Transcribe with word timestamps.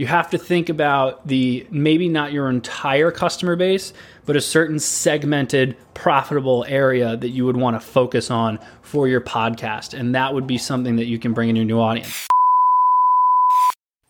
you 0.00 0.06
have 0.06 0.30
to 0.30 0.38
think 0.38 0.70
about 0.70 1.28
the 1.28 1.66
maybe 1.70 2.08
not 2.08 2.32
your 2.32 2.48
entire 2.48 3.10
customer 3.10 3.54
base, 3.54 3.92
but 4.24 4.34
a 4.34 4.40
certain 4.40 4.78
segmented, 4.78 5.76
profitable 5.92 6.64
area 6.66 7.18
that 7.18 7.28
you 7.28 7.44
would 7.44 7.58
want 7.58 7.76
to 7.76 7.80
focus 7.80 8.30
on 8.30 8.58
for 8.80 9.08
your 9.08 9.20
podcast. 9.20 9.92
And 9.92 10.14
that 10.14 10.32
would 10.32 10.46
be 10.46 10.56
something 10.56 10.96
that 10.96 11.04
you 11.04 11.18
can 11.18 11.34
bring 11.34 11.50
in 11.50 11.56
your 11.56 11.66
new 11.66 11.78
audience. 11.78 12.26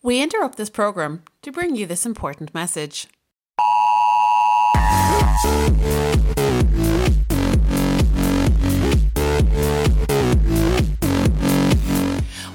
We 0.01 0.21
interrupt 0.21 0.55
this 0.57 0.69
program 0.69 1.23
to 1.41 1.51
bring 1.51 1.75
you 1.75 1.85
this 1.85 2.05
important 2.05 2.53
message. 2.53 3.07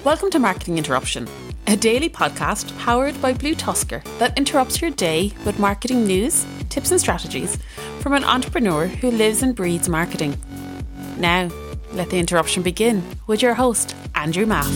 Welcome 0.03 0.31
to 0.31 0.39
Marketing 0.39 0.79
Interruption, 0.79 1.29
a 1.69 1.77
daily 1.77 2.09
podcast 2.09 2.77
powered 2.79 3.21
by 3.21 3.33
BlueTuskr 3.33 4.19
that 4.19 4.37
interrupts 4.39 4.81
your 4.81 4.91
day 4.93 5.33
with 5.45 5.59
marketing 5.59 6.07
news, 6.07 6.47
tips, 6.69 6.93
and 6.93 7.01
strategies 7.01 7.59
from 8.01 8.13
an 8.13 8.25
entrepreneur 8.25 8.87
who 8.87 9.11
lives 9.11 9.43
and 9.43 9.57
breathes 9.57 9.89
marketing. 9.89 10.37
Now, 11.19 11.51
let 11.93 12.11
the 12.11 12.19
interruption 12.19 12.63
begin 12.63 13.03
with 13.27 13.43
your 13.43 13.55
host, 13.55 13.97
Andrew 14.15 14.47
Maff. 14.47 14.71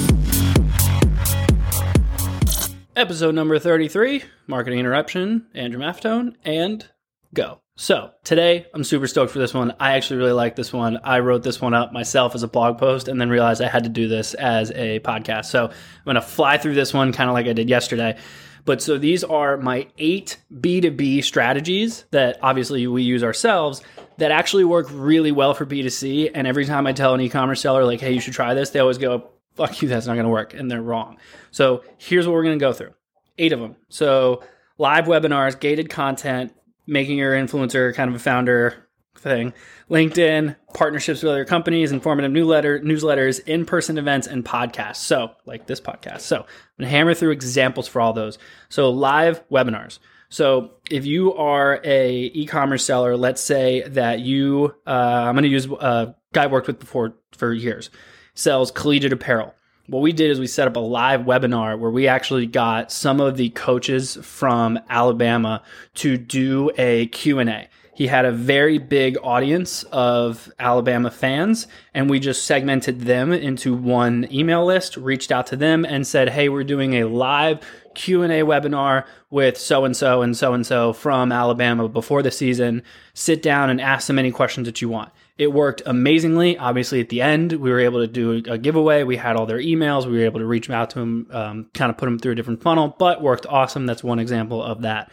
Episode 2.96 3.34
number 3.34 3.58
33 3.58 4.24
Marketing 4.48 4.80
Interruption, 4.80 5.46
Andrew 5.54 5.80
Maffetone, 5.80 6.34
and 6.44 6.88
go. 7.34 7.60
So 7.76 8.10
today, 8.24 8.66
I'm 8.74 8.84
super 8.84 9.06
stoked 9.06 9.32
for 9.32 9.38
this 9.38 9.54
one. 9.54 9.74
I 9.80 9.92
actually 9.92 10.18
really 10.18 10.32
like 10.32 10.54
this 10.54 10.72
one. 10.72 10.98
I 11.02 11.20
wrote 11.20 11.42
this 11.42 11.60
one 11.60 11.72
up 11.72 11.92
myself 11.92 12.34
as 12.34 12.42
a 12.42 12.48
blog 12.48 12.76
post 12.76 13.08
and 13.08 13.18
then 13.18 13.30
realized 13.30 13.62
I 13.62 13.68
had 13.68 13.84
to 13.84 13.88
do 13.88 14.06
this 14.06 14.34
as 14.34 14.70
a 14.72 15.00
podcast. 15.00 15.46
So 15.46 15.66
I'm 15.66 16.04
going 16.04 16.16
to 16.16 16.20
fly 16.20 16.58
through 16.58 16.74
this 16.74 16.92
one 16.92 17.12
kind 17.12 17.30
of 17.30 17.34
like 17.34 17.46
I 17.46 17.54
did 17.54 17.70
yesterday. 17.70 18.18
But 18.66 18.82
so 18.82 18.98
these 18.98 19.24
are 19.24 19.56
my 19.56 19.88
eight 19.96 20.36
B2B 20.52 21.24
strategies 21.24 22.04
that 22.10 22.38
obviously 22.42 22.86
we 22.86 23.02
use 23.02 23.24
ourselves 23.24 23.82
that 24.18 24.30
actually 24.30 24.64
work 24.64 24.86
really 24.90 25.32
well 25.32 25.54
for 25.54 25.64
B2C. 25.64 26.32
And 26.34 26.46
every 26.46 26.66
time 26.66 26.86
I 26.86 26.92
tell 26.92 27.14
an 27.14 27.20
e 27.22 27.30
commerce 27.30 27.62
seller, 27.62 27.84
like, 27.84 28.00
hey, 28.00 28.12
you 28.12 28.20
should 28.20 28.34
try 28.34 28.52
this, 28.52 28.70
they 28.70 28.80
always 28.80 28.98
go, 28.98 29.30
fuck 29.54 29.80
you, 29.80 29.88
that's 29.88 30.06
not 30.06 30.14
going 30.14 30.24
to 30.24 30.30
work. 30.30 30.52
And 30.52 30.70
they're 30.70 30.82
wrong. 30.82 31.16
So 31.50 31.82
here's 31.96 32.26
what 32.26 32.34
we're 32.34 32.44
going 32.44 32.58
to 32.58 32.62
go 32.62 32.72
through 32.72 32.92
eight 33.38 33.52
of 33.52 33.60
them. 33.60 33.76
So 33.88 34.42
live 34.76 35.06
webinars, 35.06 35.58
gated 35.58 35.88
content, 35.88 36.52
making 36.90 37.18
your 37.18 37.32
influencer 37.32 37.94
kind 37.94 38.10
of 38.10 38.16
a 38.16 38.18
founder 38.18 38.86
thing. 39.16 39.52
LinkedIn, 39.88 40.56
partnerships 40.74 41.22
with 41.22 41.30
other 41.30 41.44
companies, 41.44 41.92
informative 41.92 42.32
newsletter, 42.32 42.80
newsletters, 42.80 43.40
in-person 43.46 43.98
events, 43.98 44.26
and 44.26 44.44
podcasts. 44.44 44.96
So, 44.96 45.30
like 45.46 45.66
this 45.66 45.80
podcast. 45.80 46.20
So, 46.20 46.40
I'm 46.40 46.46
gonna 46.78 46.90
hammer 46.90 47.14
through 47.14 47.30
examples 47.30 47.88
for 47.88 48.00
all 48.00 48.12
those. 48.12 48.38
So, 48.68 48.90
live 48.90 49.46
webinars. 49.48 49.98
So, 50.28 50.72
if 50.90 51.06
you 51.06 51.34
are 51.34 51.80
a 51.84 52.30
e-commerce 52.34 52.84
seller, 52.84 53.16
let's 53.16 53.40
say 53.40 53.82
that 53.88 54.20
you, 54.20 54.74
uh, 54.86 54.90
I'm 54.90 55.34
gonna 55.34 55.48
use 55.48 55.66
a 55.66 56.14
guy 56.32 56.44
I 56.44 56.46
worked 56.46 56.66
with 56.66 56.78
before 56.78 57.14
for 57.32 57.52
years, 57.52 57.90
sells 58.34 58.70
collegiate 58.70 59.12
apparel 59.12 59.54
what 59.90 60.02
we 60.02 60.12
did 60.12 60.30
is 60.30 60.38
we 60.38 60.46
set 60.46 60.68
up 60.68 60.76
a 60.76 60.80
live 60.80 61.22
webinar 61.22 61.76
where 61.76 61.90
we 61.90 62.06
actually 62.06 62.46
got 62.46 62.92
some 62.92 63.20
of 63.20 63.36
the 63.36 63.50
coaches 63.50 64.16
from 64.22 64.78
Alabama 64.88 65.62
to 65.94 66.16
do 66.16 66.70
a 66.78 67.06
Q&A. 67.06 67.68
He 67.92 68.06
had 68.06 68.24
a 68.24 68.30
very 68.30 68.78
big 68.78 69.18
audience 69.20 69.82
of 69.90 70.50
Alabama 70.60 71.10
fans 71.10 71.66
and 71.92 72.08
we 72.08 72.20
just 72.20 72.44
segmented 72.44 73.00
them 73.00 73.32
into 73.32 73.74
one 73.74 74.28
email 74.32 74.64
list, 74.64 74.96
reached 74.96 75.32
out 75.32 75.48
to 75.48 75.56
them 75.56 75.84
and 75.84 76.06
said, 76.06 76.30
"Hey, 76.30 76.48
we're 76.48 76.64
doing 76.64 76.94
a 76.94 77.04
live 77.04 77.58
Q&A 77.94 78.42
webinar 78.42 79.04
with 79.28 79.58
so 79.58 79.84
and 79.84 79.96
so 79.96 80.22
and 80.22 80.36
so 80.36 80.54
and 80.54 80.64
so 80.64 80.92
from 80.92 81.32
Alabama 81.32 81.88
before 81.88 82.22
the 82.22 82.30
season. 82.30 82.82
Sit 83.12 83.42
down 83.42 83.68
and 83.68 83.80
ask 83.80 84.06
them 84.06 84.20
any 84.20 84.30
questions 84.30 84.66
that 84.66 84.80
you 84.80 84.88
want." 84.88 85.10
It 85.40 85.54
worked 85.54 85.80
amazingly. 85.86 86.58
Obviously, 86.58 87.00
at 87.00 87.08
the 87.08 87.22
end, 87.22 87.54
we 87.54 87.70
were 87.70 87.80
able 87.80 88.00
to 88.00 88.06
do 88.06 88.42
a 88.46 88.58
giveaway. 88.58 89.04
We 89.04 89.16
had 89.16 89.36
all 89.36 89.46
their 89.46 89.58
emails. 89.58 90.04
We 90.04 90.18
were 90.18 90.26
able 90.26 90.40
to 90.40 90.44
reach 90.44 90.68
out 90.68 90.90
to 90.90 90.98
them, 90.98 91.28
um, 91.30 91.70
kind 91.72 91.88
of 91.88 91.96
put 91.96 92.04
them 92.04 92.18
through 92.18 92.32
a 92.32 92.34
different 92.34 92.62
funnel, 92.62 92.94
but 92.98 93.22
worked 93.22 93.46
awesome. 93.46 93.86
That's 93.86 94.04
one 94.04 94.18
example 94.18 94.62
of 94.62 94.82
that. 94.82 95.10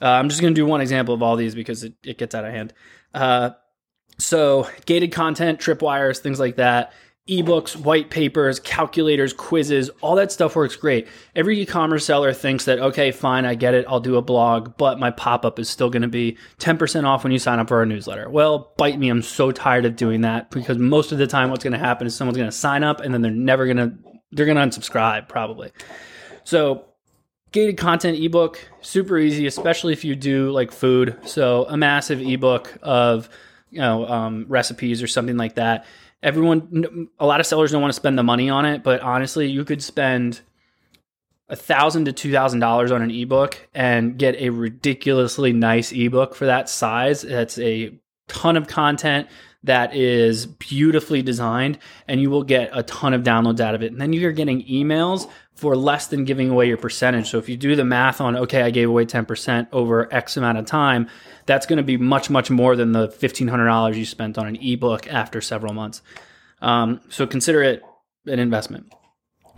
Uh, 0.00 0.08
I'm 0.08 0.30
just 0.30 0.40
going 0.40 0.54
to 0.54 0.58
do 0.58 0.64
one 0.64 0.80
example 0.80 1.12
of 1.12 1.22
all 1.22 1.36
these 1.36 1.54
because 1.54 1.84
it, 1.84 1.92
it 2.02 2.16
gets 2.16 2.34
out 2.34 2.46
of 2.46 2.52
hand. 2.54 2.72
Uh, 3.12 3.50
so, 4.16 4.66
gated 4.86 5.12
content, 5.12 5.60
tripwires, 5.60 6.20
things 6.20 6.40
like 6.40 6.56
that 6.56 6.94
ebooks, 7.28 7.76
white 7.76 8.10
papers, 8.10 8.58
calculators, 8.58 9.32
quizzes, 9.32 9.88
all 10.00 10.16
that 10.16 10.32
stuff 10.32 10.56
works 10.56 10.74
great. 10.74 11.06
Every 11.36 11.60
e-commerce 11.60 12.04
seller 12.04 12.32
thinks 12.32 12.64
that 12.64 12.80
okay, 12.80 13.12
fine, 13.12 13.44
I 13.44 13.54
get 13.54 13.74
it, 13.74 13.84
I'll 13.88 14.00
do 14.00 14.16
a 14.16 14.22
blog, 14.22 14.76
but 14.76 14.98
my 14.98 15.10
pop-up 15.10 15.58
is 15.58 15.68
still 15.68 15.90
going 15.90 16.02
to 16.02 16.08
be 16.08 16.36
10% 16.58 17.04
off 17.04 17.22
when 17.22 17.32
you 17.32 17.38
sign 17.38 17.58
up 17.58 17.68
for 17.68 17.78
our 17.78 17.86
newsletter. 17.86 18.28
Well, 18.28 18.72
bite 18.76 18.98
me, 18.98 19.08
I'm 19.08 19.22
so 19.22 19.52
tired 19.52 19.84
of 19.84 19.96
doing 19.96 20.22
that 20.22 20.50
because 20.50 20.78
most 20.78 21.12
of 21.12 21.18
the 21.18 21.26
time 21.26 21.50
what's 21.50 21.62
going 21.62 21.72
to 21.72 21.78
happen 21.78 22.06
is 22.06 22.16
someone's 22.16 22.38
going 22.38 22.50
to 22.50 22.56
sign 22.56 22.82
up 22.82 23.00
and 23.00 23.14
then 23.14 23.22
they're 23.22 23.30
never 23.30 23.64
going 23.66 23.76
to 23.76 23.92
they're 24.32 24.46
going 24.46 24.56
to 24.56 24.80
unsubscribe 24.80 25.28
probably. 25.28 25.72
So, 26.44 26.86
gated 27.52 27.76
content 27.76 28.16
ebook 28.16 28.64
super 28.80 29.18
easy 29.18 29.44
especially 29.46 29.92
if 29.92 30.04
you 30.04 30.14
do 30.14 30.52
like 30.52 30.70
food 30.70 31.18
so 31.24 31.66
a 31.68 31.76
massive 31.76 32.20
ebook 32.20 32.78
of 32.80 33.28
you 33.70 33.80
know 33.80 34.06
um, 34.06 34.46
recipes 34.48 35.02
or 35.02 35.08
something 35.08 35.36
like 35.36 35.56
that 35.56 35.84
everyone 36.22 37.08
a 37.18 37.26
lot 37.26 37.40
of 37.40 37.46
sellers 37.46 37.72
don't 37.72 37.82
want 37.82 37.92
to 37.92 37.96
spend 37.96 38.18
the 38.18 38.22
money 38.22 38.50
on 38.50 38.64
it 38.64 38.82
but 38.82 39.00
honestly 39.00 39.48
you 39.48 39.64
could 39.64 39.82
spend 39.82 40.40
a 41.50 41.56
thousand 41.56 42.04
to 42.04 42.12
two 42.12 42.32
thousand 42.32 42.60
dollars 42.60 42.92
on 42.92 43.02
an 43.02 43.10
ebook 43.10 43.68
and 43.74 44.16
get 44.16 44.36
a 44.36 44.50
ridiculously 44.50 45.52
nice 45.52 45.92
ebook 45.92 46.34
for 46.34 46.46
that 46.46 46.68
size. 46.68 47.22
That's 47.22 47.58
a 47.58 47.92
ton 48.28 48.56
of 48.56 48.68
content 48.68 49.28
that 49.64 49.94
is 49.94 50.46
beautifully 50.46 51.20
designed 51.20 51.78
and 52.08 52.20
you 52.20 52.30
will 52.30 52.44
get 52.44 52.70
a 52.72 52.82
ton 52.84 53.12
of 53.12 53.22
downloads 53.22 53.60
out 53.60 53.74
of 53.74 53.82
it. 53.82 53.92
And 53.92 54.00
then 54.00 54.12
you're 54.12 54.32
getting 54.32 54.62
emails 54.62 55.28
for 55.60 55.76
less 55.76 56.06
than 56.06 56.24
giving 56.24 56.48
away 56.48 56.66
your 56.66 56.78
percentage. 56.78 57.28
So 57.28 57.36
if 57.36 57.50
you 57.50 57.56
do 57.58 57.76
the 57.76 57.84
math 57.84 58.18
on 58.18 58.34
okay 58.34 58.62
i 58.62 58.70
gave 58.70 58.88
away 58.88 59.04
10% 59.04 59.68
over 59.72 60.12
x 60.12 60.38
amount 60.38 60.56
of 60.56 60.64
time 60.64 61.06
that's 61.44 61.66
going 61.66 61.76
to 61.76 61.82
be 61.82 61.98
much 61.98 62.30
much 62.30 62.50
more 62.50 62.76
than 62.76 62.92
the 62.92 63.08
$1500 63.08 63.94
you 63.94 64.06
spent 64.06 64.38
on 64.38 64.46
an 64.46 64.56
ebook 64.56 65.06
after 65.08 65.42
several 65.42 65.74
months. 65.74 66.00
Um, 66.62 67.00
so 67.10 67.26
consider 67.26 67.62
it 67.62 67.82
an 68.26 68.38
investment. 68.38 68.90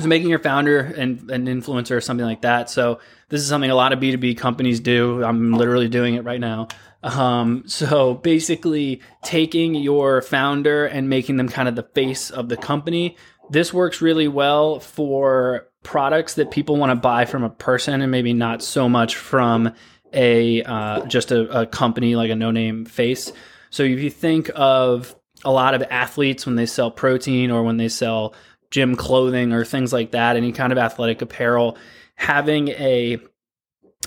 So 0.01 0.09
making 0.09 0.29
your 0.29 0.41
founder 0.41 0.81
and 0.81 1.31
an 1.31 1.47
influencer 1.47 1.93
or 1.93 2.01
something 2.01 2.27
like 2.27 2.43
that. 2.43 2.69
So 2.69 2.99
this 3.29 3.41
is 3.41 3.47
something 3.47 3.71
a 3.71 3.75
lot 3.77 3.93
of 3.93 4.01
b2b 4.01 4.39
companies 4.39 4.81
do. 4.81 5.23
I'm 5.23 5.53
literally 5.53 5.89
doing 5.89 6.15
it 6.15 6.25
right 6.25 6.41
now. 6.41 6.67
Um, 7.05 7.65
so 7.67 8.15
basically 8.15 9.03
taking 9.23 9.75
your 9.77 10.21
founder 10.23 10.87
and 10.87 11.09
making 11.09 11.37
them 11.37 11.49
kind 11.49 11.69
of 11.69 11.77
the 11.77 11.83
face 11.95 12.31
of 12.31 12.49
the 12.49 12.57
company. 12.57 13.17
This 13.51 13.73
works 13.73 14.01
really 14.01 14.29
well 14.29 14.81
for 14.81 15.69
products 15.83 16.35
that 16.35 16.51
people 16.51 16.77
want 16.77 16.91
to 16.91 16.97
buy 16.97 17.25
from 17.25 17.43
a 17.43 17.51
person 17.51 18.03
and 18.03 18.11
maybe 18.11 18.33
not 18.33 18.63
so 18.63 18.89
much 18.89 19.17
from 19.17 19.73
a 20.13 20.63
uh, 20.63 21.05
just 21.07 21.33
a, 21.33 21.61
a 21.63 21.67
company 21.67 22.17
like 22.17 22.31
a 22.31 22.37
no 22.37 22.51
name 22.51 22.85
face. 22.85 23.33
So 23.71 23.83
if 23.83 24.01
you 24.01 24.11
think 24.11 24.51
of 24.55 25.15
a 25.45 25.51
lot 25.51 25.75
of 25.75 25.83
athletes 25.91 26.47
when 26.47 26.57
they 26.57 26.67
sell 26.67 26.91
protein 26.91 27.51
or 27.51 27.63
when 27.63 27.79
they 27.79 27.89
sell 27.89 28.35
gym 28.71 28.97
clothing 28.97 29.53
or 29.53 29.65
things 29.65 29.93
like 29.93 30.13
that, 30.13 30.37
any 30.37 30.53
kind 30.53 30.73
of 30.73 30.79
athletic 30.79 31.23
apparel, 31.23 31.77
having 32.15 32.69
a 32.69 33.19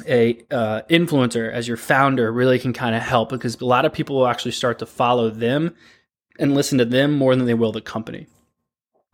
a 0.06 0.38
uh, 0.52 0.82
influencer 0.90 1.52
as 1.52 1.68
your 1.68 1.78
founder 1.78 2.32
really 2.32 2.60
can 2.60 2.74
kind 2.74 2.96
of 2.96 3.02
help 3.02 3.30
because 3.30 3.60
a 3.62 3.66
lot 3.66 3.86
of 3.86 3.94
people 3.94 4.18
will 4.18 4.28
actually 4.28 4.52
start 4.52 4.80
to 4.80 4.86
follow 4.86 5.30
them 5.30 5.74
and 6.38 6.54
listen 6.54 6.78
to 6.78 6.86
them 6.86 7.14
more 7.14 7.34
than 7.34 7.46
they 7.46 7.54
will 7.54 7.72
the 7.72 7.80
company. 7.80 8.28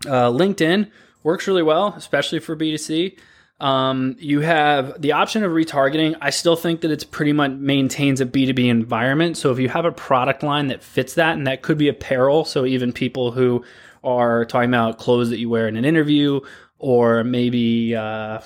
Uh, 0.07 0.31
LinkedIn 0.31 0.89
works 1.23 1.47
really 1.47 1.63
well, 1.63 1.93
especially 1.97 2.39
for 2.39 2.55
B2C. 2.55 3.17
Um, 3.61 4.15
you 4.17 4.39
have 4.39 4.99
the 4.99 5.11
option 5.11 5.43
of 5.43 5.51
retargeting. 5.51 6.17
I 6.19 6.31
still 6.31 6.55
think 6.55 6.81
that 6.81 6.89
it's 6.89 7.03
pretty 7.03 7.31
much 7.31 7.51
maintains 7.51 8.19
a 8.19 8.25
B2B 8.25 8.67
environment. 8.67 9.37
So 9.37 9.51
if 9.51 9.59
you 9.59 9.69
have 9.69 9.85
a 9.85 9.91
product 9.91 10.41
line 10.41 10.67
that 10.67 10.81
fits 10.81 11.13
that, 11.13 11.37
and 11.37 11.45
that 11.45 11.61
could 11.61 11.77
be 11.77 11.87
apparel, 11.87 12.43
so 12.43 12.65
even 12.65 12.91
people 12.91 13.31
who 13.31 13.63
are 14.03 14.45
talking 14.45 14.69
about 14.69 14.97
clothes 14.97 15.29
that 15.29 15.37
you 15.37 15.47
wear 15.47 15.67
in 15.67 15.77
an 15.77 15.85
interview, 15.85 16.39
or 16.79 17.23
maybe 17.23 17.95
uh, 17.95 18.41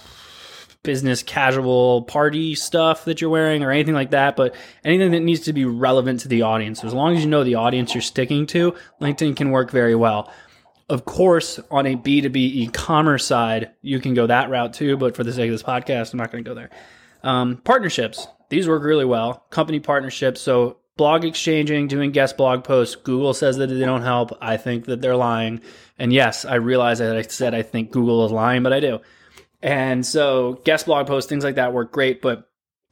business 0.83 1.23
casual 1.23 2.01
party 2.01 2.53
stuff 2.53 3.05
that 3.05 3.21
you're 3.21 3.29
wearing, 3.29 3.63
or 3.63 3.71
anything 3.71 3.93
like 3.93 4.11
that, 4.11 4.35
but 4.35 4.53
anything 4.83 5.11
that 5.11 5.21
needs 5.21 5.39
to 5.41 5.53
be 5.53 5.63
relevant 5.63 6.19
to 6.19 6.27
the 6.27 6.41
audience. 6.41 6.81
So 6.81 6.87
as 6.87 6.93
long 6.93 7.15
as 7.15 7.23
you 7.23 7.29
know 7.29 7.45
the 7.45 7.55
audience 7.55 7.95
you're 7.95 8.01
sticking 8.01 8.45
to, 8.47 8.75
LinkedIn 8.99 9.37
can 9.37 9.51
work 9.51 9.71
very 9.71 9.95
well. 9.95 10.29
Of 10.87 11.05
course, 11.05 11.59
on 11.71 11.87
a 11.87 11.95
B2B 11.95 12.35
e 12.35 12.67
commerce 12.67 13.25
side, 13.25 13.71
you 13.81 13.99
can 13.99 14.13
go 14.13 14.27
that 14.27 14.49
route 14.49 14.73
too, 14.73 14.97
but 14.97 15.15
for 15.15 15.23
the 15.23 15.33
sake 15.33 15.49
of 15.49 15.53
this 15.53 15.63
podcast, 15.63 16.13
I'm 16.13 16.19
not 16.19 16.31
going 16.31 16.43
to 16.43 16.49
go 16.49 16.53
there. 16.53 16.69
Um, 17.23 17.57
partnerships, 17.57 18.27
these 18.49 18.67
work 18.67 18.83
really 18.83 19.05
well. 19.05 19.45
Company 19.49 19.79
partnerships. 19.79 20.41
So, 20.41 20.77
blog 20.95 21.25
exchanging, 21.25 21.87
doing 21.87 22.11
guest 22.11 22.37
blog 22.37 22.63
posts. 22.63 22.95
Google 22.95 23.33
says 23.33 23.57
that 23.57 23.67
they 23.67 23.79
don't 23.79 24.03
help. 24.03 24.37
I 24.41 24.57
think 24.57 24.85
that 24.85 25.01
they're 25.01 25.15
lying. 25.15 25.61
And 25.97 26.13
yes, 26.13 26.45
I 26.45 26.55
realize 26.55 26.99
that 26.99 27.17
I 27.17 27.23
said 27.23 27.55
I 27.55 27.63
think 27.63 27.91
Google 27.91 28.25
is 28.25 28.31
lying, 28.31 28.63
but 28.63 28.71
I 28.71 28.79
do. 28.79 28.99
And 29.61 30.05
so 30.05 30.61
guest 30.65 30.85
blog 30.85 31.07
posts, 31.07 31.27
things 31.27 31.43
like 31.43 31.55
that 31.55 31.73
work 31.73 31.91
great. 31.91 32.21
But 32.21 32.49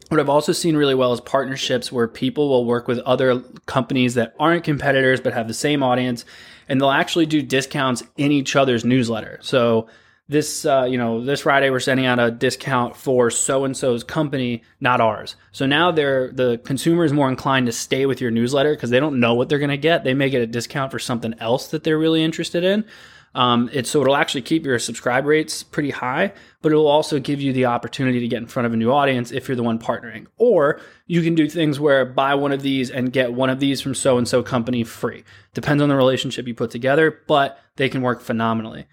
what 0.10 0.20
I've 0.20 0.30
also 0.30 0.52
seen 0.52 0.76
really 0.76 0.96
well 0.96 1.14
is 1.14 1.22
partnerships 1.22 1.92
where 1.92 2.08
people 2.08 2.50
will 2.50 2.66
work 2.66 2.88
with 2.88 3.00
other 3.00 3.40
companies 3.66 4.16
that 4.16 4.36
aren't 4.40 4.64
competitors 4.64 5.22
but 5.22 5.34
have 5.34 5.48
the 5.48 5.54
same 5.54 5.84
audience 5.84 6.26
and 6.68 6.80
they'll 6.80 6.92
actually 6.92 7.26
do 7.26 7.42
discounts 7.42 8.04
in 8.18 8.32
each 8.32 8.56
other's 8.56 8.86
newsletter. 8.86 9.40
So 9.42 9.88
this 10.30 10.66
uh, 10.66 10.86
you 10.90 10.98
know 10.98 11.24
this 11.24 11.42
Friday 11.42 11.70
we're 11.70 11.82
sending 11.82 12.06
out 12.06 12.20
a 12.20 12.32
discount 12.32 12.96
for 12.96 13.30
so 13.30 13.66
and 13.66 13.76
so's 13.76 14.04
company, 14.04 14.64
not 14.80 15.02
ours. 15.02 15.36
So 15.52 15.66
now 15.66 15.92
they're 15.92 16.32
the 16.32 16.60
consumer 16.64 17.04
is 17.04 17.12
more 17.12 17.30
inclined 17.30 17.66
to 17.66 17.72
stay 17.74 18.06
with 18.06 18.22
your 18.22 18.32
newsletter 18.32 18.74
because 18.74 18.90
they 18.90 19.00
don't 19.02 19.20
know 19.20 19.34
what 19.34 19.50
they're 19.50 19.60
going 19.60 19.70
to 19.70 19.78
get. 19.78 20.04
They 20.04 20.14
may 20.14 20.30
get 20.30 20.42
a 20.42 20.48
discount 20.48 20.92
for 20.92 21.00
something 21.00 21.34
else 21.40 21.68
that 21.68 21.84
they're 21.84 22.00
really 22.00 22.24
interested 22.24 22.64
in. 22.64 22.86
Um, 23.36 23.70
it's 23.74 23.90
so 23.90 24.02
it'll 24.02 24.16
actually 24.16 24.44
keep 24.44 24.66
your 24.66 24.78
subscribe 24.80 25.26
rates 25.26 25.64
pretty 25.64 25.90
high, 25.90 26.34
but 26.62 26.72
it 26.72 26.76
will 26.76 26.88
also 26.88 27.20
give 27.20 27.42
you 27.42 27.52
the 27.52 27.66
opportunity 27.66 28.20
to 28.20 28.28
get 28.28 28.38
in 28.38 28.48
front 28.48 28.68
of 28.68 28.74
a 28.74 28.78
new 28.78 28.92
audience 28.92 29.32
if 29.32 29.48
you're 29.48 29.56
the 29.56 29.64
one 29.64 29.80
partnering. 29.80 30.28
Or 30.38 30.80
you 31.08 31.22
can 31.22 31.36
do 31.36 31.50
things 31.50 31.80
where 31.80 32.06
buy 32.06 32.36
one 32.36 32.52
of 32.52 32.62
these 32.62 32.92
and 32.92 33.12
get 33.12 33.34
one 33.34 33.50
of 33.50 33.60
these 33.60 33.82
from 33.82 33.96
so 33.96 34.18
and 34.18 34.28
so 34.28 34.44
company 34.44 34.84
free. 34.84 35.24
Depends 35.54 35.82
on 35.82 35.90
the 35.90 35.96
relationship 35.96 36.48
you 36.48 36.54
put 36.54 36.72
together, 36.72 37.22
but 37.28 37.60
they 37.76 37.90
can 37.90 38.02
work 38.02 38.22
phenomenally 38.22 38.86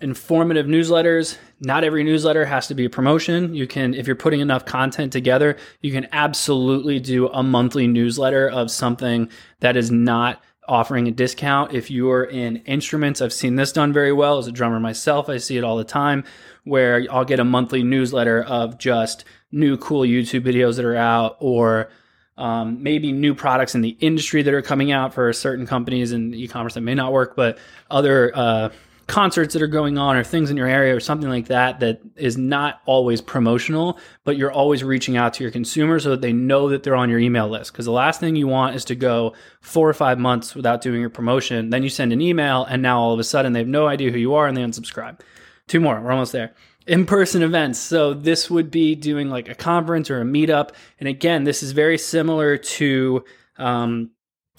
informative 0.00 0.66
newsletters. 0.66 1.36
Not 1.60 1.84
every 1.84 2.04
newsletter 2.04 2.44
has 2.46 2.66
to 2.68 2.74
be 2.74 2.86
a 2.86 2.90
promotion. 2.90 3.54
You 3.54 3.66
can, 3.66 3.94
if 3.94 4.06
you're 4.06 4.16
putting 4.16 4.40
enough 4.40 4.64
content 4.64 5.12
together, 5.12 5.56
you 5.82 5.92
can 5.92 6.08
absolutely 6.12 7.00
do 7.00 7.28
a 7.28 7.42
monthly 7.42 7.86
newsletter 7.86 8.48
of 8.48 8.70
something 8.70 9.30
that 9.60 9.76
is 9.76 9.90
not 9.90 10.42
offering 10.68 11.08
a 11.08 11.10
discount. 11.10 11.72
If 11.72 11.90
you're 11.90 12.24
in 12.24 12.56
instruments, 12.58 13.20
I've 13.20 13.32
seen 13.32 13.56
this 13.56 13.72
done 13.72 13.92
very 13.92 14.12
well 14.12 14.38
as 14.38 14.46
a 14.46 14.52
drummer 14.52 14.80
myself. 14.80 15.28
I 15.28 15.38
see 15.38 15.56
it 15.56 15.64
all 15.64 15.76
the 15.76 15.84
time 15.84 16.24
where 16.64 17.06
I'll 17.10 17.24
get 17.24 17.40
a 17.40 17.44
monthly 17.44 17.82
newsletter 17.82 18.42
of 18.42 18.78
just 18.78 19.24
new 19.50 19.76
cool 19.76 20.02
YouTube 20.02 20.42
videos 20.42 20.76
that 20.76 20.84
are 20.84 20.96
out 20.96 21.36
or 21.40 21.90
um, 22.36 22.82
maybe 22.82 23.12
new 23.12 23.34
products 23.34 23.74
in 23.74 23.80
the 23.80 23.96
industry 24.00 24.42
that 24.42 24.54
are 24.54 24.62
coming 24.62 24.92
out 24.92 25.12
for 25.12 25.32
certain 25.32 25.66
companies 25.66 26.12
in 26.12 26.32
e-commerce 26.34 26.74
that 26.74 26.80
may 26.80 26.94
not 26.94 27.12
work, 27.12 27.36
but 27.36 27.58
other 27.90 28.32
uh, 28.34 28.70
concerts 29.10 29.54
that 29.54 29.60
are 29.60 29.66
going 29.66 29.98
on 29.98 30.16
or 30.16 30.22
things 30.22 30.50
in 30.50 30.56
your 30.56 30.68
area 30.68 30.94
or 30.94 31.00
something 31.00 31.28
like 31.28 31.48
that 31.48 31.80
that 31.80 32.00
is 32.14 32.38
not 32.38 32.80
always 32.86 33.20
promotional, 33.20 33.98
but 34.22 34.36
you're 34.36 34.52
always 34.52 34.84
reaching 34.84 35.16
out 35.16 35.34
to 35.34 35.42
your 35.42 35.50
consumers 35.50 36.04
so 36.04 36.10
that 36.10 36.20
they 36.20 36.32
know 36.32 36.68
that 36.68 36.84
they're 36.84 36.94
on 36.94 37.10
your 37.10 37.18
email 37.18 37.48
list. 37.48 37.72
Because 37.72 37.86
the 37.86 37.90
last 37.90 38.20
thing 38.20 38.36
you 38.36 38.46
want 38.46 38.76
is 38.76 38.84
to 38.84 38.94
go 38.94 39.34
four 39.60 39.88
or 39.88 39.94
five 39.94 40.20
months 40.20 40.54
without 40.54 40.80
doing 40.80 41.00
your 41.00 41.10
promotion. 41.10 41.70
Then 41.70 41.82
you 41.82 41.88
send 41.88 42.12
an 42.12 42.20
email 42.20 42.64
and 42.66 42.82
now 42.82 43.00
all 43.00 43.12
of 43.12 43.18
a 43.18 43.24
sudden 43.24 43.52
they 43.52 43.58
have 43.58 43.66
no 43.66 43.88
idea 43.88 44.12
who 44.12 44.18
you 44.18 44.34
are 44.34 44.46
and 44.46 44.56
they 44.56 44.62
unsubscribe. 44.62 45.18
Two 45.66 45.80
more, 45.80 46.00
we're 46.00 46.12
almost 46.12 46.30
there. 46.30 46.54
In 46.86 47.04
person 47.04 47.42
events. 47.42 47.80
So 47.80 48.14
this 48.14 48.48
would 48.48 48.70
be 48.70 48.94
doing 48.94 49.28
like 49.28 49.48
a 49.48 49.56
conference 49.56 50.08
or 50.08 50.20
a 50.20 50.24
meetup. 50.24 50.70
And 51.00 51.08
again, 51.08 51.42
this 51.42 51.64
is 51.64 51.72
very 51.72 51.98
similar 51.98 52.56
to 52.56 53.24
um, 53.56 54.12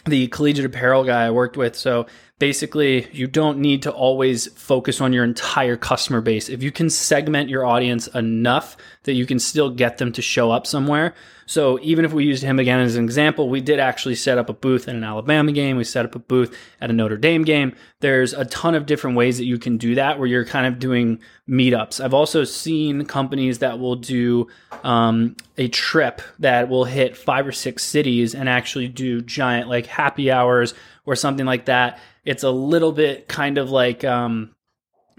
the 0.06 0.28
collegiate 0.28 0.66
apparel 0.66 1.04
guy 1.04 1.26
I 1.26 1.32
worked 1.32 1.58
with. 1.58 1.76
So 1.76 2.08
basically, 2.40 3.08
you 3.12 3.28
don't 3.28 3.60
need 3.60 3.84
to 3.84 3.92
always 3.92 4.48
focus 4.54 5.00
on 5.02 5.14
your 5.14 5.24
entire 5.24 5.78
customer 5.78 6.22
base. 6.22 6.50
If 6.50 6.64
you 6.64 6.72
can 6.72 6.90
segment 6.90 7.50
your 7.50 7.66
audience 7.66 8.08
enough 8.08 8.78
that 9.04 9.14
you 9.14 9.26
can 9.26 9.40
still 9.40 9.70
get 9.70 9.98
them 9.98 10.12
to 10.14 10.22
show 10.22 10.52
up 10.52 10.66
somewhere. 10.66 11.14
So 11.52 11.78
even 11.82 12.06
if 12.06 12.14
we 12.14 12.24
used 12.24 12.44
him 12.44 12.60
again 12.60 12.80
as 12.80 12.96
an 12.96 13.04
example, 13.04 13.50
we 13.50 13.60
did 13.60 13.78
actually 13.78 14.16
set 14.16 14.38
up 14.38 14.48
a 14.48 14.54
booth 14.54 14.88
at 14.88 14.96
an 14.96 15.04
Alabama 15.04 15.52
game. 15.52 15.76
We 15.76 15.84
set 15.84 16.06
up 16.06 16.16
a 16.16 16.20
booth 16.20 16.58
at 16.80 16.90
a 16.90 16.94
Notre 16.94 17.18
Dame 17.18 17.44
game. 17.44 17.76
There's 18.00 18.32
a 18.32 18.46
ton 18.46 18.74
of 18.74 18.86
different 18.86 19.18
ways 19.18 19.38
that 19.38 19.44
you 19.44 19.60
can 19.60 19.78
do 19.78 19.96
that 19.96 20.18
where 20.18 20.30
you're 20.30 20.46
kind 20.46 20.66
of 20.66 20.80
doing 20.80 21.20
meetups. 21.50 22.02
I've 22.02 22.14
also 22.14 22.46
seen 22.46 23.04
companies 23.04 23.60
that 23.60 23.80
will 23.80 23.98
do 23.98 24.48
um, 24.86 25.36
a 25.58 25.68
trip 25.68 26.22
that 26.40 26.70
will 26.70 26.86
hit 26.86 27.18
five 27.18 27.46
or 27.46 27.52
six 27.52 27.84
cities 27.84 28.34
and 28.34 28.48
actually 28.48 28.88
do 28.88 29.22
giant 29.22 29.68
like 29.68 29.88
happy 29.88 30.32
hours 30.32 30.74
or 31.06 31.18
something 31.18 31.46
like 31.46 31.66
that. 31.66 32.00
It's 32.24 32.44
a 32.44 32.50
little 32.50 32.94
bit 32.94 33.28
kind 33.28 33.58
of 33.58 33.70
like 33.70 34.06
um, 34.06 34.56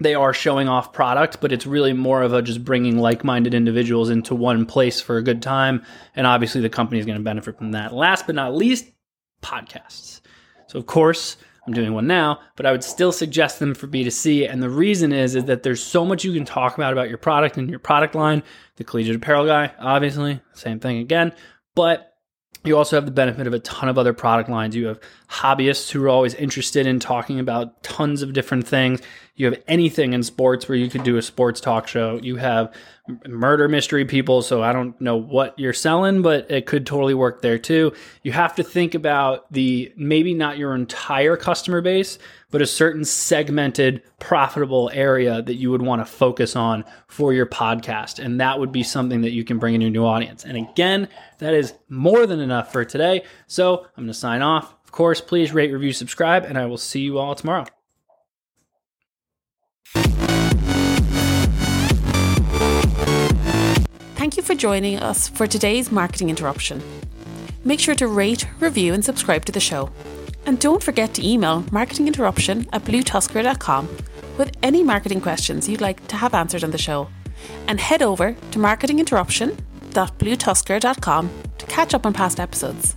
they 0.02 0.14
are 0.14 0.34
showing 0.34 0.68
off 0.68 0.92
product, 0.92 1.40
but 1.40 1.52
it's 1.52 1.66
really 1.66 1.92
more 1.92 2.22
of 2.22 2.32
a 2.32 2.42
just 2.42 2.64
bringing 2.64 2.98
like-minded 2.98 3.54
individuals 3.54 4.10
into 4.10 4.34
one 4.34 4.66
place 4.66 5.00
for 5.00 5.16
a 5.16 5.22
good 5.22 5.42
time, 5.42 5.84
and 6.14 6.26
obviously 6.26 6.60
the 6.60 6.68
company 6.68 7.00
is 7.00 7.06
going 7.06 7.18
to 7.18 7.24
benefit 7.24 7.58
from 7.58 7.72
that. 7.72 7.94
Last 7.94 8.26
but 8.26 8.34
not 8.34 8.54
least, 8.54 8.86
podcasts. 9.42 10.20
So 10.66 10.78
of 10.78 10.86
course, 10.86 11.36
I'm 11.66 11.72
doing 11.72 11.92
one 11.92 12.06
now, 12.06 12.40
but 12.56 12.66
I 12.66 12.72
would 12.72 12.82
still 12.82 13.12
suggest 13.12 13.60
them 13.60 13.74
for 13.74 13.86
B2C. 13.86 14.50
And 14.50 14.62
the 14.62 14.70
reason 14.70 15.12
is, 15.12 15.36
is 15.36 15.44
that 15.44 15.62
there's 15.62 15.82
so 15.82 16.04
much 16.04 16.24
you 16.24 16.32
can 16.32 16.44
talk 16.44 16.74
about 16.74 16.92
about 16.92 17.08
your 17.08 17.18
product 17.18 17.56
and 17.56 17.70
your 17.70 17.78
product 17.78 18.14
line. 18.14 18.42
The 18.76 18.84
collegiate 18.84 19.16
apparel 19.16 19.46
guy, 19.46 19.72
obviously, 19.78 20.40
same 20.54 20.80
thing 20.80 20.98
again. 20.98 21.32
But 21.74 22.11
you 22.64 22.76
also 22.76 22.96
have 22.96 23.06
the 23.06 23.12
benefit 23.12 23.46
of 23.46 23.54
a 23.54 23.58
ton 23.60 23.88
of 23.88 23.98
other 23.98 24.12
product 24.12 24.48
lines. 24.48 24.76
You 24.76 24.86
have 24.86 25.00
hobbyists 25.28 25.90
who 25.90 26.04
are 26.04 26.08
always 26.08 26.34
interested 26.34 26.86
in 26.86 27.00
talking 27.00 27.40
about 27.40 27.82
tons 27.82 28.22
of 28.22 28.32
different 28.32 28.66
things. 28.66 29.00
You 29.34 29.46
have 29.46 29.60
anything 29.66 30.12
in 30.12 30.22
sports 30.22 30.68
where 30.68 30.76
you 30.76 30.88
could 30.88 31.02
do 31.02 31.16
a 31.16 31.22
sports 31.22 31.60
talk 31.60 31.88
show. 31.88 32.20
You 32.22 32.36
have 32.36 32.72
murder 33.26 33.68
mystery 33.68 34.04
people, 34.04 34.42
so 34.42 34.62
I 34.62 34.72
don't 34.72 34.98
know 35.00 35.16
what 35.16 35.58
you're 35.58 35.72
selling, 35.72 36.22
but 36.22 36.50
it 36.50 36.66
could 36.66 36.86
totally 36.86 37.14
work 37.14 37.42
there 37.42 37.58
too. 37.58 37.92
You 38.22 38.32
have 38.32 38.54
to 38.56 38.62
think 38.62 38.94
about 38.94 39.52
the 39.52 39.92
maybe 39.96 40.34
not 40.34 40.56
your 40.56 40.74
entire 40.74 41.36
customer 41.36 41.80
base, 41.80 42.18
but 42.50 42.62
a 42.62 42.66
certain 42.66 43.04
segmented, 43.04 44.02
profitable 44.20 44.90
area 44.92 45.42
that 45.42 45.54
you 45.54 45.70
would 45.70 45.82
want 45.82 46.00
to 46.00 46.06
focus 46.06 46.54
on 46.54 46.84
for 47.08 47.32
your 47.32 47.46
podcast. 47.46 48.24
And 48.24 48.40
that 48.40 48.60
would 48.60 48.70
be 48.70 48.84
something 48.84 49.22
that 49.22 49.32
you 49.32 49.42
can 49.42 49.58
bring 49.58 49.74
in 49.74 49.80
your 49.80 49.90
new 49.90 50.04
audience. 50.04 50.44
And 50.44 50.56
again, 50.56 51.08
that 51.38 51.54
is 51.54 51.74
more 51.88 52.26
than 52.26 52.40
enough 52.40 52.72
for 52.72 52.84
today. 52.84 53.24
So 53.48 53.80
I'm 53.96 54.04
going 54.04 54.06
to 54.08 54.14
sign 54.14 54.42
off. 54.42 54.74
Of 54.84 54.92
course, 54.92 55.20
please 55.20 55.52
rate, 55.52 55.72
review, 55.72 55.92
subscribe, 55.92 56.44
and 56.44 56.56
I 56.56 56.66
will 56.66 56.78
see 56.78 57.00
you 57.00 57.18
all 57.18 57.34
tomorrow. 57.34 57.64
Thank 64.32 64.48
you 64.48 64.54
for 64.54 64.58
joining 64.58 64.98
us 64.98 65.28
for 65.28 65.46
today's 65.46 65.92
marketing 65.92 66.30
interruption. 66.30 66.82
Make 67.64 67.80
sure 67.80 67.94
to 67.96 68.06
rate, 68.06 68.48
review, 68.60 68.94
and 68.94 69.04
subscribe 69.04 69.44
to 69.44 69.52
the 69.52 69.60
show. 69.60 69.90
And 70.46 70.58
don't 70.58 70.82
forget 70.82 71.12
to 71.12 71.22
email 71.22 71.64
marketinginterruption 71.64 72.66
at 72.72 72.82
bluetuskr.com 72.84 73.88
with 74.38 74.56
any 74.62 74.82
marketing 74.82 75.20
questions 75.20 75.68
you'd 75.68 75.82
like 75.82 76.08
to 76.08 76.16
have 76.16 76.32
answered 76.32 76.64
on 76.64 76.70
the 76.70 76.78
show. 76.78 77.08
And 77.68 77.78
head 77.78 78.00
over 78.00 78.32
to 78.32 78.58
marketinginterruption.bluetuskr.com 78.58 81.30
to 81.58 81.66
catch 81.66 81.92
up 81.92 82.06
on 82.06 82.14
past 82.14 82.40
episodes. 82.40 82.96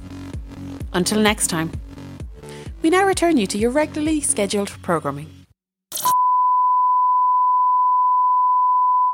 Until 0.93 1.19
next 1.19 1.47
time, 1.47 1.69
we 2.81 2.89
now 2.89 3.05
return 3.05 3.35
you 3.35 3.47
to 3.47 3.57
your 3.57 3.71
regularly 3.71 4.21
scheduled 4.21 4.69
programming. 4.81 5.34